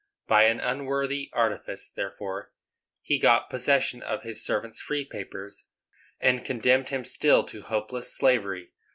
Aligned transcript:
By 0.25 0.45
an 0.45 0.59
unworthy 0.59 1.29
artifice, 1.31 1.87
therefore, 1.87 2.51
he 3.03 3.19
got 3.19 3.51
possession 3.51 4.01
of 4.01 4.23
his 4.23 4.43
servant's 4.43 4.79
free 4.81 5.05
papers, 5.05 5.67
and 6.19 6.43
condemned 6.43 6.89
him 6.89 7.05
still 7.05 7.43
to 7.43 7.61
hopeless 7.61 8.11
slavery. 8.11 8.71